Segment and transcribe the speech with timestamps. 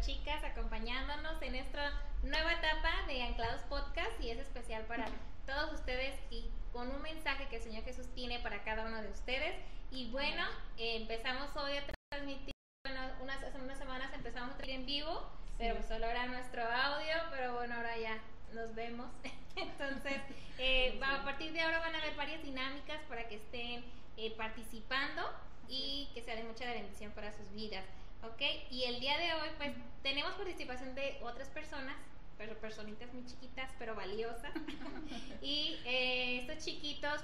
[0.00, 1.92] chicas acompañándonos en esta
[2.22, 5.06] nueva etapa de Anclados Podcast y es especial para
[5.46, 9.08] todos ustedes y con un mensaje que el Señor Jesús tiene para cada uno de
[9.08, 9.54] ustedes.
[9.90, 10.42] Y bueno,
[10.78, 15.28] eh, empezamos hoy a transmitir, bueno, unas, hace unas semanas empezamos a ir en vivo,
[15.58, 18.18] pero solo era nuestro audio, pero bueno, ahora ya
[18.52, 19.06] nos vemos.
[19.56, 20.20] Entonces,
[20.58, 23.84] eh, a partir de ahora van a haber varias dinámicas para que estén
[24.16, 25.22] eh, participando
[25.70, 27.84] y que sea de mucha bendición para sus vidas.
[28.22, 28.42] ¿Ok?
[28.70, 31.96] Y el día de hoy, pues tenemos participación de otras personas,
[32.36, 34.52] pero personitas muy chiquitas, pero valiosas.
[35.42, 37.22] y eh, estos chiquitos,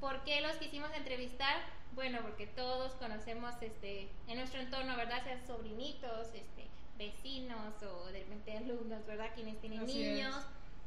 [0.00, 1.56] ¿por qué los quisimos entrevistar?
[1.94, 5.22] Bueno, porque todos conocemos este en nuestro entorno, ¿verdad?
[5.24, 9.30] Sean sobrinitos, este vecinos o de repente alumnos, ¿verdad?
[9.34, 10.36] Quienes tienen niños.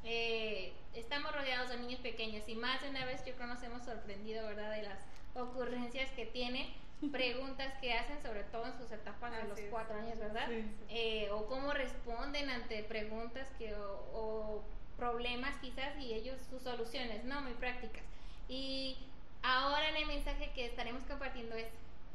[0.06, 3.84] Eh, estamos rodeados de niños pequeños y más de una vez yo creo nos hemos
[3.84, 4.72] sorprendido, ¿verdad?
[4.72, 5.00] De las
[5.34, 6.74] ocurrencias que tiene,
[7.12, 10.48] preguntas que hacen, sobre todo en sus etapas de los cuatro años, ¿verdad?
[10.90, 14.64] Eh, o cómo responden ante preguntas que, o,
[14.98, 17.42] problemas quizás y ellos sus soluciones, ¿no?
[17.42, 18.04] Muy prácticas.
[18.48, 18.98] Y
[19.42, 21.68] ahora en el mensaje que estaremos compartiendo es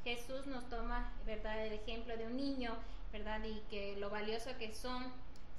[0.05, 1.67] Jesús nos toma, ¿verdad?
[1.67, 2.75] El ejemplo de un niño,
[3.13, 3.43] ¿verdad?
[3.45, 5.13] Y que lo valioso que son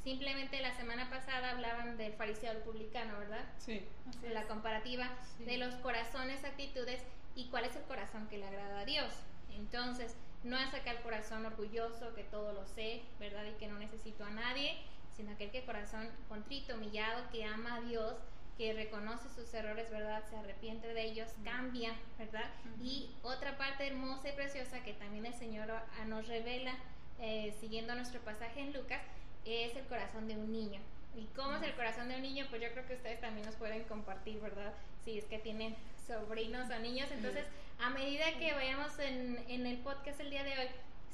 [0.03, 3.43] Simplemente la semana pasada hablaban del fariseo al publicano, ¿verdad?
[3.57, 3.81] Sí.
[4.21, 7.01] De la comparativa de los corazones, actitudes
[7.39, 9.13] y cuál es el corazón que le agrada a Dios.
[9.55, 13.45] Entonces, no es aquel corazón orgulloso que todo lo sé, ¿verdad?
[13.45, 14.77] Y que no necesito a nadie,
[15.15, 18.15] sino aquel que corazón contrito, humillado, que ama a Dios,
[18.57, 20.21] que reconoce sus errores, ¿verdad?
[20.29, 22.49] Se arrepiente de ellos, cambia, ¿verdad?
[22.81, 25.69] Y otra parte hermosa y preciosa que también el Señor
[26.07, 26.75] nos revela,
[27.21, 29.01] eh, siguiendo nuestro pasaje en Lucas,
[29.45, 30.81] es el corazón de un niño.
[31.15, 32.45] ¿Y cómo es el corazón de un niño?
[32.49, 34.73] Pues yo creo que ustedes también nos pueden compartir, ¿verdad?
[35.03, 35.75] Si es que tienen
[36.09, 37.09] sobrinos o niños.
[37.11, 37.45] Entonces,
[37.79, 40.67] a medida que vayamos en, en el podcast el día de hoy,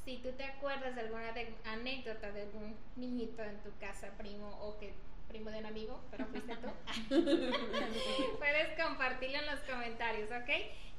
[0.04, 1.34] si tú te acuerdas de alguna
[1.66, 4.94] anécdota de algún niñito en tu casa, primo, o que
[5.28, 6.70] primo de un amigo, pero fuiste tú,
[8.40, 10.50] puedes compartirlo en los comentarios, ¿ok?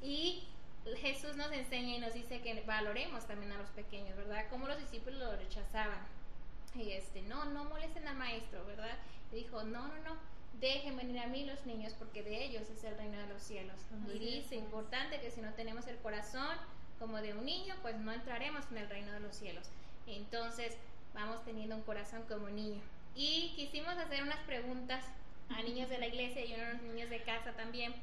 [0.02, 0.44] Y
[0.96, 4.48] Jesús nos enseña y nos dice que valoremos también a los pequeños, ¿verdad?
[4.50, 6.06] Como los discípulos lo rechazaban
[6.74, 8.98] y este, no, no molesten al maestro, ¿verdad?
[9.32, 10.16] Y dijo, no, no, no,
[10.60, 13.76] dejen venir a mí los niños porque de ellos es el reino de los cielos.
[14.12, 16.56] y dice, importante que si no tenemos el corazón
[16.98, 19.68] como de un niño, pues no entraremos en el reino de los cielos.
[20.06, 20.76] Entonces,
[21.14, 22.80] vamos teniendo un corazón como niño.
[23.14, 25.04] Y quisimos hacer unas preguntas
[25.48, 27.94] a niños de la iglesia y a unos niños de casa también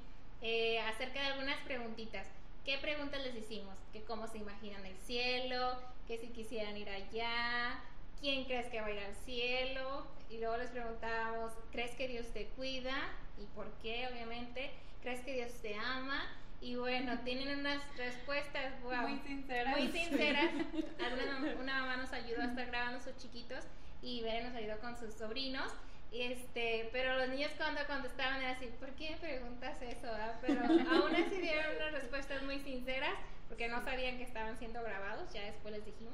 [0.41, 2.27] eh, acerca de algunas preguntitas.
[2.65, 3.77] ¿Qué preguntas les hicimos?
[3.91, 5.77] Que cómo se imaginan el cielo,
[6.07, 7.79] que si quisieran ir allá,
[8.19, 10.07] ¿quién crees que va a ir al cielo?
[10.29, 12.95] Y luego les preguntábamos, ¿crees que Dios te cuida?
[13.37, 14.71] ¿Y por qué, obviamente?
[15.01, 16.23] ¿Crees que Dios te ama?
[16.61, 19.77] Y bueno, tienen unas respuestas muy sinceras.
[19.77, 20.51] Muy sinceras.
[21.59, 23.65] una, mamá nos ayudó a estar grabando sus chiquitos
[24.01, 25.71] y Bere nos ayudó con sus sobrinos.
[26.11, 30.07] Este, pero los niños cuando contestaban era así, ¿por qué preguntas eso?
[30.07, 30.37] Ah?
[30.41, 33.15] Pero aún así dieron unas respuestas muy sinceras
[33.49, 36.13] porque no sabían que estaban siendo grabados, ya después les dijimos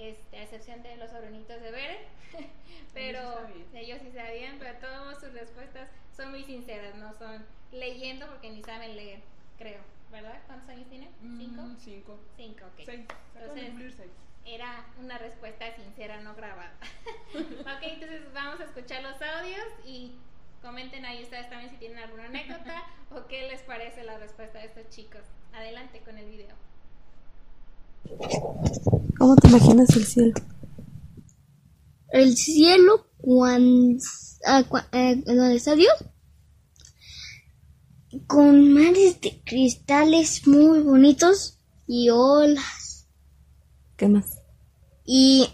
[0.00, 1.98] este, a excepción de los sobrinitos de Bere,
[2.94, 3.20] pero
[3.74, 8.62] ellos sí sabían, pero todas sus respuestas son muy sinceras, no son leyendo porque ni
[8.62, 9.20] saben leer,
[9.58, 10.40] creo, ¿verdad?
[10.46, 11.10] ¿Cuántos años tienen?
[11.20, 11.62] Mm, ¿Cinco?
[11.78, 12.20] cinco.
[12.36, 12.82] Cinco, ok.
[12.86, 13.06] Seis.
[13.34, 14.10] Entonces,
[14.46, 16.72] era una respuesta sincera, no grabada.
[17.34, 20.14] ok, entonces vamos a escuchar los audios y
[20.62, 24.66] comenten ahí ustedes también si tienen alguna anécdota o qué les parece la respuesta de
[24.66, 25.22] estos chicos.
[25.52, 26.56] Adelante con el video.
[29.18, 30.34] ¿Cómo te imaginas el cielo?
[32.10, 34.02] El cielo cuando,
[34.46, 35.92] ah, eh, ¿dónde está Dios?
[38.26, 43.08] Con mares de cristales muy bonitos y olas.
[43.96, 44.38] ¿Qué más?
[45.04, 45.46] Y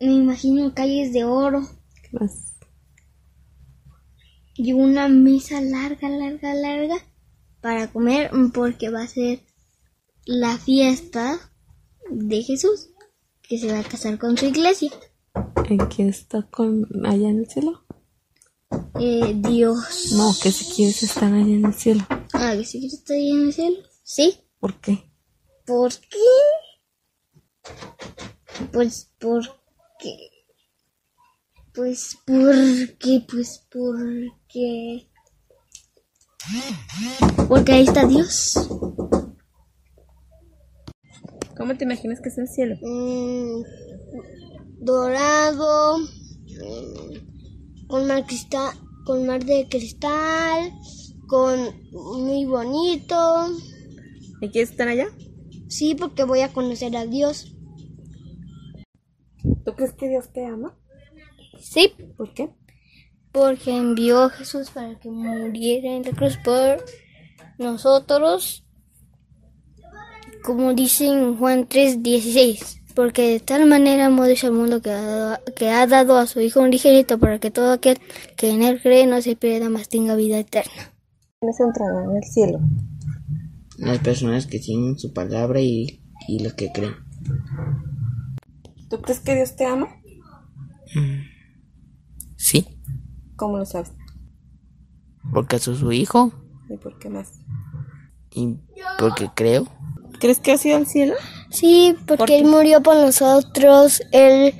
[0.00, 1.62] me imagino calles de oro.
[2.02, 2.58] ¿Qué más?
[4.54, 6.96] Y una mesa larga, larga, larga
[7.60, 9.40] para comer porque va a ser
[10.26, 11.51] la fiesta
[12.10, 12.90] de Jesús,
[13.42, 14.90] que se va a casar con su iglesia.
[15.68, 17.84] ¿En quién está con allá en el cielo?
[19.00, 20.12] Eh, Dios.
[20.12, 22.06] No, que si quieres estar allá en el cielo.
[22.32, 23.76] Ah, que si quieres estar allá en el cielo.
[24.02, 24.38] Sí.
[24.60, 25.04] ¿Por qué?
[25.66, 26.18] ¿Por qué?
[28.72, 30.30] Pues porque.
[31.74, 35.08] Pues porque, pues porque.
[37.48, 38.54] Porque ahí está Dios.
[41.62, 42.74] ¿Cómo te imaginas que es el cielo?
[42.82, 43.62] Mm,
[44.80, 48.76] dorado, mm, con mar, cristal,
[49.06, 50.72] con mar de cristal,
[51.28, 51.60] con
[51.92, 53.46] muy bonito.
[54.40, 55.06] ¿Y quieres estar allá?
[55.68, 57.54] Sí, porque voy a conocer a Dios.
[59.64, 60.76] ¿Tú crees que Dios te ama?
[61.60, 62.50] Sí, ¿Por qué?
[63.30, 66.84] porque envió a Jesús para que muriera en la cruz por
[67.58, 68.61] nosotros,
[70.44, 72.78] como dice en Juan 3:16.
[72.94, 76.26] Porque de tal manera amó Dios al mundo que ha, dado, que ha dado a
[76.26, 77.98] su Hijo unigénito para que todo aquel
[78.36, 80.92] que en él cree no se pierda, mas tenga vida eterna.
[81.40, 82.60] ¿Quiénes entrarán en el cielo?
[83.78, 86.94] Las personas que tienen su palabra y, y los que creen.
[88.90, 89.88] ¿Tú crees que Dios te ama?
[92.36, 92.66] Sí,
[93.36, 93.92] ¿Cómo lo sabes?
[95.32, 96.30] porque soy su hijo
[96.68, 97.32] ¿Y por qué más?
[98.34, 98.58] y
[98.98, 99.66] porque creo.
[100.22, 101.14] ¿Crees que has ido al cielo?
[101.50, 104.54] Sí, porque Él murió por nosotros, Él,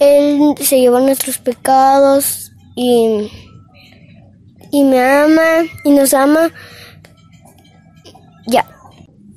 [0.00, 3.30] él se llevó nuestros pecados y,
[4.72, 6.50] y me ama y nos ama.
[8.48, 8.66] Ya,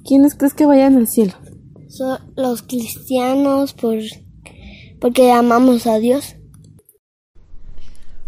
[0.03, 1.33] ¿Quiénes crees que vayan al cielo?
[1.89, 3.99] son los cristianos por,
[4.99, 6.37] porque amamos a Dios.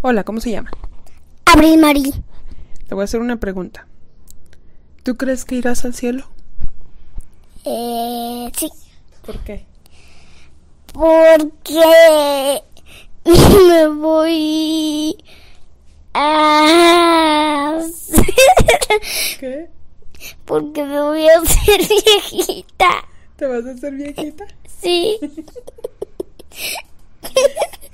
[0.04, 0.70] Hola, ¿cómo se llama?
[1.46, 2.14] Abril Marí.
[2.88, 3.88] Te voy a hacer una pregunta.
[5.02, 6.37] ¿Tú crees que irás al cielo?
[7.70, 8.70] Eh, sí,
[9.26, 9.66] ¿Por qué?
[10.94, 12.62] porque
[13.26, 15.18] me voy
[16.14, 17.78] a...
[19.38, 19.68] ¿Qué?
[20.46, 23.04] porque me voy a hacer viejita.
[23.36, 24.46] ¿Te vas a hacer viejita?
[24.80, 25.20] Sí,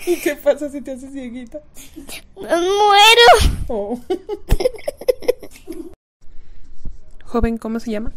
[0.05, 1.61] ¿Y qué pasa si te haces viejita?
[2.35, 3.27] me muero.
[3.69, 3.99] Oh.
[7.25, 8.13] Joven, ¿cómo se llama?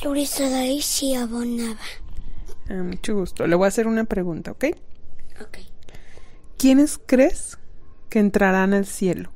[0.00, 1.78] Florisa Daisy Abonaba.
[2.68, 3.46] Ah, mucho gusto.
[3.46, 4.64] Le voy a hacer una pregunta, ¿ok?
[5.40, 5.58] Ok.
[6.56, 7.58] ¿Quiénes crees
[8.08, 9.30] que entrarán al cielo?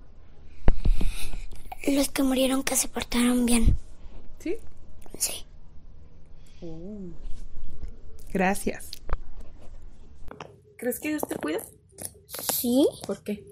[1.86, 3.76] Los que murieron que se portaron bien.
[4.38, 4.56] ¿Sí?
[5.18, 5.46] Sí.
[8.32, 8.90] Gracias.
[10.76, 11.60] ¿Crees que Dios te cuida?
[12.52, 13.44] Sí, ¿Por qué?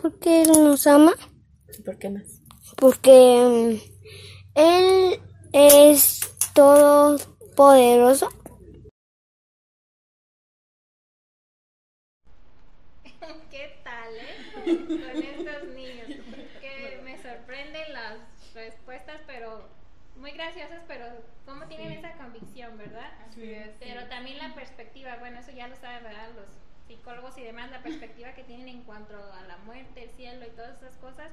[0.00, 1.14] porque Él nos ama.
[1.76, 2.42] ¿Y por qué más?
[2.76, 5.20] Porque mm, Él
[5.52, 6.15] es
[6.56, 8.28] todopoderoso.
[13.50, 14.36] ¿Qué tal, eh?
[14.64, 16.08] Con estos niños.
[16.62, 18.16] Que me sorprenden las
[18.54, 19.68] respuestas, pero
[20.16, 21.04] muy graciosas, pero
[21.44, 23.12] cómo tienen esa convicción, ¿verdad?
[23.28, 23.72] Así es.
[23.78, 26.30] Pero también la perspectiva, bueno, eso ya lo saben, ¿verdad?
[26.36, 26.48] Los
[26.88, 30.50] psicólogos y demás, la perspectiva que tienen en cuanto a la muerte, el cielo y
[30.56, 31.30] todas esas cosas.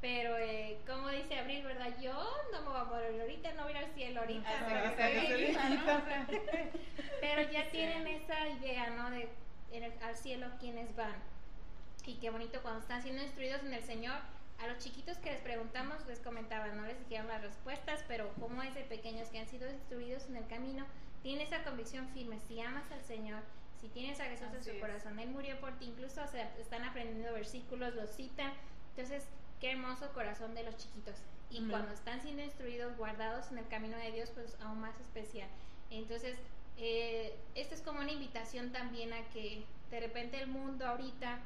[0.00, 1.88] Pero, eh, como dice Abril, ¿verdad?
[2.00, 2.12] Yo
[2.52, 4.50] no me voy a morir ahorita, no voy a ir al cielo ahorita.
[4.68, 5.82] Pero que estoy se viva, ¿no?
[5.82, 6.26] O sea,
[7.20, 9.10] Pero ya tienen esa idea, ¿no?
[9.10, 9.28] De
[9.72, 11.14] en el- al cielo quienes van.
[12.06, 14.16] Y qué bonito cuando están siendo instruidos en el Señor.
[14.60, 18.62] A los chiquitos que les preguntamos, les comentaba, no les dijeron las respuestas, pero como
[18.62, 20.84] es de pequeños que han sido instruidos en el camino,
[21.22, 22.38] tienen esa convicción firme.
[22.48, 23.40] Si amas al Señor,
[23.80, 26.82] si tienes a Jesús en su corazón, Él murió por ti, incluso o sea, están
[26.84, 28.52] aprendiendo versículos, los citan.
[28.96, 29.24] Entonces,
[29.60, 31.16] qué hermoso corazón de los chiquitos.
[31.50, 35.48] Y cuando están siendo instruidos, guardados en el camino de Dios, pues aún más especial.
[35.90, 36.36] Entonces,
[36.76, 41.38] eh, esto es como una invitación también a que de repente el mundo ahorita,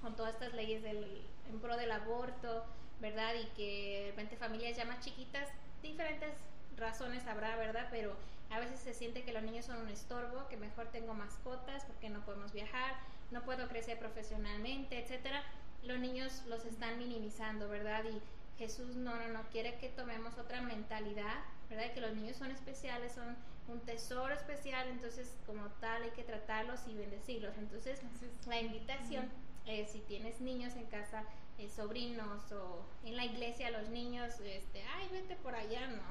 [0.00, 2.64] con todas estas leyes del, en pro del aborto,
[3.00, 3.34] ¿verdad?
[3.34, 5.48] Y que de repente familias ya más chiquitas,
[5.82, 6.30] diferentes
[6.76, 7.88] razones habrá, ¿verdad?
[7.90, 8.14] Pero
[8.50, 12.10] a veces se siente que los niños son un estorbo, que mejor tengo mascotas porque
[12.10, 12.94] no podemos viajar,
[13.30, 15.42] no puedo crecer profesionalmente, etcétera.
[15.84, 18.04] Los niños los están minimizando, ¿verdad?
[18.04, 18.20] Y
[18.58, 21.92] Jesús no, no, no quiere que tomemos otra mentalidad, ¿verdad?
[21.92, 23.36] Que los niños son especiales, son
[23.68, 27.56] un tesoro especial, entonces como tal hay que tratarlos y bendecirlos.
[27.58, 28.00] Entonces,
[28.46, 29.28] la invitación,
[29.66, 31.24] eh, si tienes niños en casa,
[31.58, 36.02] eh, sobrinos o en la iglesia, los niños, este, ay, vete por allá, no.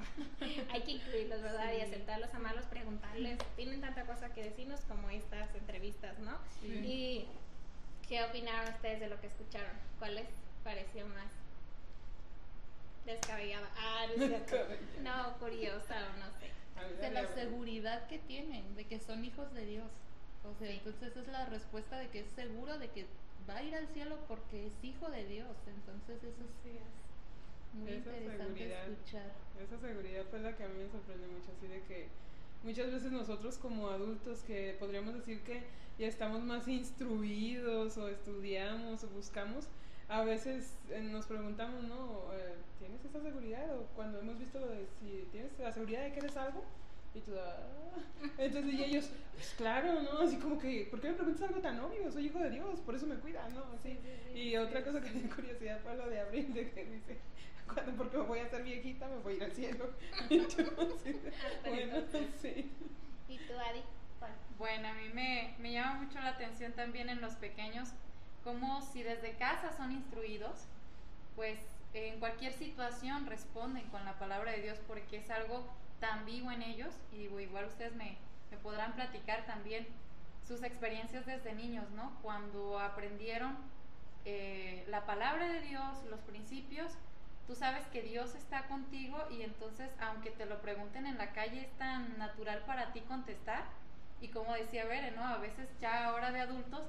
[0.71, 1.73] hay que incluirlos, ¿verdad?
[1.77, 3.39] Y aceptarlos, amarlos, preguntarles.
[3.55, 6.37] Tienen tanta cosa que decirnos como estas entrevistas, ¿no?
[6.63, 7.25] Y
[8.11, 9.71] ¿qué opinaron ustedes de lo que escucharon?
[9.97, 10.27] ¿Cuál les
[10.65, 11.31] pareció más
[13.05, 13.69] descabellada?
[13.77, 17.01] Ah, no, no curiosa o no sé.
[17.01, 19.87] de la seguridad que tienen, de que son hijos de Dios.
[20.43, 23.05] O sea, entonces es la respuesta de que es seguro de que
[23.49, 25.55] va a ir al cielo porque es hijo de Dios.
[25.67, 28.89] Entonces eso es muy Esa interesante seguridad.
[28.89, 29.31] escuchar.
[29.63, 32.09] Esa seguridad fue la que a mí me sorprende mucho, así de que
[32.63, 35.63] muchas veces nosotros como adultos que podríamos decir que
[36.01, 39.67] ya estamos más instruidos o estudiamos o buscamos,
[40.09, 42.23] a veces eh, nos preguntamos, ¿no?
[42.33, 43.77] Eh, ¿Tienes esa seguridad?
[43.77, 46.63] O cuando hemos visto lo de si tienes la seguridad de que eres algo,
[47.13, 47.67] y tú, "Ah".
[48.39, 50.21] entonces y ellos, pues claro, ¿no?
[50.21, 52.11] Así como que, ¿por qué me preguntas algo tan obvio?
[52.11, 53.63] Soy hijo de Dios, por eso me cuida, ¿no?
[53.77, 53.99] Así.
[54.33, 57.17] Y otra cosa que me dio curiosidad fue lo de Abril, de que dice,
[57.71, 59.91] cuando, porque me voy a hacer viejita, me voy a ir al cielo.
[60.31, 61.31] Y así de,
[61.69, 61.97] bueno,
[62.41, 62.71] sí.
[63.29, 63.83] ¿Y tú, Adi?
[64.61, 67.89] Bueno, a mí me, me llama mucho la atención también en los pequeños,
[68.43, 70.67] como si desde casa son instruidos,
[71.35, 71.57] pues
[71.95, 75.65] en cualquier situación responden con la palabra de Dios porque es algo
[75.99, 78.19] tan vivo en ellos y digo, igual ustedes me,
[78.51, 79.87] me podrán platicar también
[80.47, 82.15] sus experiencias desde niños, ¿no?
[82.21, 83.57] Cuando aprendieron
[84.25, 86.91] eh, la palabra de Dios, los principios,
[87.47, 91.61] tú sabes que Dios está contigo y entonces aunque te lo pregunten en la calle
[91.61, 93.80] es tan natural para ti contestar
[94.21, 95.23] y como decía Bere, ¿no?
[95.25, 96.81] A veces ya ahora de adultos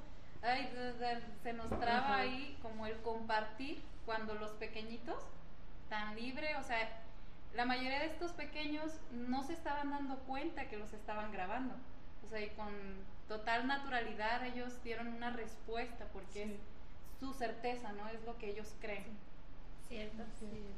[0.43, 2.17] ay, de- de- se nos traba Ajá.
[2.19, 5.23] ahí como el compartir cuando los pequeñitos
[5.89, 7.01] tan libre, o sea,
[7.55, 11.75] la mayoría de estos pequeños no se estaban dando cuenta que los estaban grabando.
[12.25, 12.73] O sea, y con
[13.29, 16.53] total naturalidad ellos dieron una respuesta porque Sí.
[16.55, 18.09] es su certeza, ¿no?
[18.09, 19.05] Es lo que ellos creen.
[19.89, 20.23] ¿Cierto?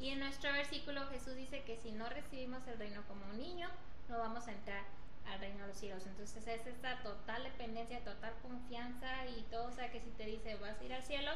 [0.00, 3.68] Y en nuestro versículo Jesús dice que si no recibimos el reino como un niño,
[4.08, 4.82] no vamos a entrar
[5.26, 6.06] al reino de los cielos.
[6.06, 9.66] Entonces es esta total dependencia, total confianza y todo.
[9.68, 11.32] O sea que si te dice vas a ir al cielo,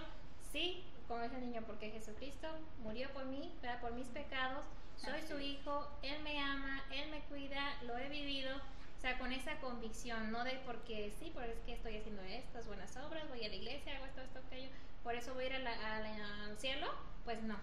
[0.53, 2.49] sí, como ese niño, porque Jesucristo
[2.83, 3.81] murió por mí, ¿verdad?
[3.81, 4.65] por mis pecados.
[4.97, 5.45] Soy Así su es.
[5.45, 8.57] hijo, Él me ama, Él me cuida, lo he vivido.
[8.57, 12.67] O sea, con esa convicción, no de porque sí, porque es que estoy haciendo estas
[12.67, 14.71] buenas obras, voy a la iglesia, hago esto, esto, aquello,
[15.05, 16.89] por eso voy a ir a la- a la- al cielo.
[17.25, 17.57] Pues no,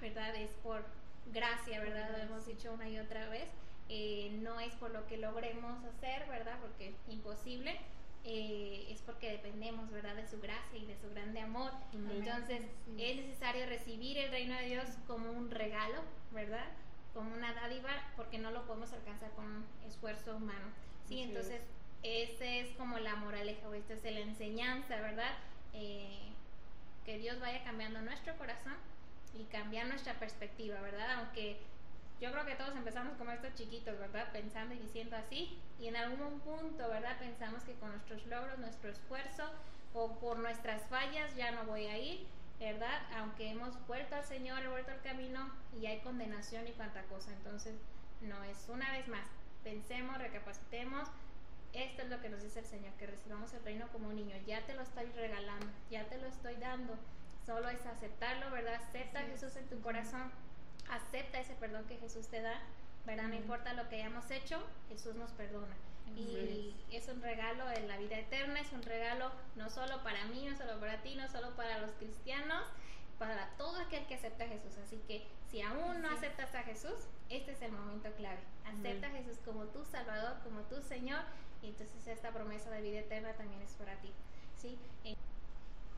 [0.00, 0.34] ¿verdad?
[0.34, 0.84] Es por
[1.32, 2.10] gracia, ¿verdad?
[2.10, 3.48] Lo hemos dicho una y otra vez.
[3.92, 6.58] Eh, no es por lo que logremos hacer, ¿verdad?
[6.60, 7.76] Porque imposible.
[8.22, 10.14] Eh, es porque dependemos, ¿verdad?
[10.14, 11.72] De su gracia y de su grande amor.
[11.92, 12.18] Amén.
[12.18, 12.62] Entonces,
[12.96, 16.66] es necesario recibir el reino de Dios como un regalo, ¿verdad?
[17.14, 20.66] Como una dádiva, porque no lo podemos alcanzar con un esfuerzo humano.
[21.08, 21.60] Sí, entonces,
[22.04, 25.32] esa es como la moraleja, o esta es la enseñanza, ¿verdad?
[25.72, 26.30] Eh,
[27.04, 28.76] que Dios vaya cambiando nuestro corazón
[29.36, 31.10] y cambiar nuestra perspectiva, ¿verdad?
[31.18, 31.58] Aunque
[32.20, 34.30] yo creo que todos empezamos como estos chiquitos, ¿verdad?
[34.32, 37.18] Pensando y diciendo así, y en algún punto, ¿verdad?
[37.18, 39.50] Pensamos que con nuestros logros, nuestro esfuerzo
[39.94, 42.26] o por nuestras fallas ya no voy a ir,
[42.58, 43.00] ¿verdad?
[43.16, 45.50] Aunque hemos vuelto al Señor, he vuelto al camino
[45.80, 47.32] y hay condenación y cuanta cosa.
[47.32, 47.74] Entonces,
[48.20, 49.26] no es una vez más,
[49.64, 51.08] pensemos, recapacitemos.
[51.72, 54.36] Esto es lo que nos dice el Señor, que recibamos el reino como un niño.
[54.46, 56.94] Ya te lo estoy regalando, ya te lo estoy dando.
[57.46, 58.74] Solo es aceptarlo, ¿verdad?
[58.74, 60.30] Acepta a Jesús en tu corazón.
[60.90, 62.60] Acepta ese perdón que Jesús te da,
[63.06, 63.28] ¿verdad?
[63.28, 65.76] No importa lo que hayamos hecho, Jesús nos perdona.
[66.16, 70.44] Y es un regalo en la vida eterna, es un regalo no solo para mí,
[70.50, 72.64] no solo para ti, no solo para los cristianos,
[73.18, 74.76] para todo aquel que acepta a Jesús.
[74.84, 78.40] Así que si aún no aceptas a Jesús, este es el momento clave.
[78.64, 81.20] Acepta a Jesús como tu Salvador, como tu Señor,
[81.62, 84.10] y entonces esta promesa de vida eterna también es para ti.
[84.56, 84.78] ¿sí?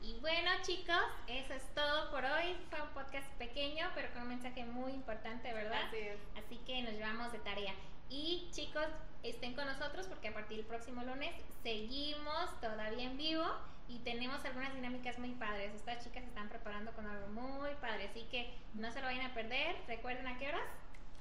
[0.03, 2.57] Y bueno chicos, eso es todo por hoy.
[2.69, 5.87] Fue un podcast pequeño, pero con un mensaje muy importante, ¿verdad?
[5.87, 6.19] Así es.
[6.35, 7.73] Así que nos llevamos de tarea.
[8.09, 8.85] Y chicos,
[9.23, 11.33] estén con nosotros porque a partir del próximo lunes
[11.63, 13.45] seguimos todavía en vivo
[13.87, 15.73] y tenemos algunas dinámicas muy padres.
[15.73, 19.31] Estas chicas se están preparando con algo muy padre, así que no se lo vayan
[19.31, 19.77] a perder.
[19.87, 20.67] Recuerden a qué horas?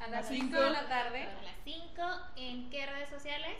[0.00, 0.56] A las cinco.
[0.56, 1.22] 5 de la tarde.
[1.22, 2.02] A las 5.
[2.34, 3.56] ¿En qué redes sociales?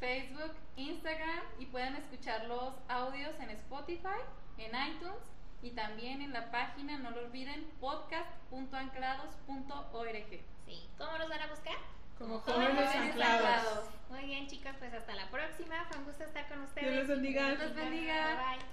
[0.00, 4.20] Facebook, Instagram y pueden escuchar los audios en Spotify,
[4.58, 5.22] en iTunes
[5.62, 10.40] y también en la página, no lo olviden, podcast.anclados.org.
[10.66, 10.88] Sí.
[10.98, 11.74] ¿Cómo los van a buscar?
[12.18, 13.46] Como Jóvenes jóvenes Anclados.
[13.46, 13.88] anclados.
[14.10, 15.84] Muy bien chicos, pues hasta la próxima.
[15.88, 16.86] Fue un gusto estar con ustedes.
[16.92, 17.48] Dios los bendiga.
[17.48, 18.36] Dios los bendiga.
[18.56, 18.65] Bye.